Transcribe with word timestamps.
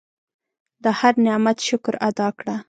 د 0.83 0.85
هر 0.99 1.13
نعمت 1.25 1.57
شکر 1.67 1.93
ادا 2.09 2.27
کړه. 2.39 2.55